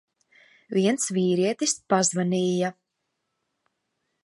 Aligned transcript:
Viens 0.77 1.05
vīrietis 1.17 1.77
pazvanīja. 1.95 2.73